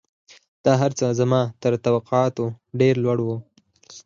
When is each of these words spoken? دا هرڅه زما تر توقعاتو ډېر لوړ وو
دا 0.65 0.73
هرڅه 0.81 1.05
زما 1.19 1.41
تر 1.61 1.73
توقعاتو 1.85 2.45
ډېر 2.79 2.95
لوړ 3.03 3.17
وو 3.25 3.37